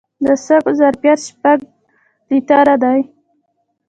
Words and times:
د 0.25 0.27
سږو 0.45 0.71
ظرفیت 0.79 1.19
شپږ 1.29 1.59
لیټره 2.29 2.75
دی. 2.83 2.99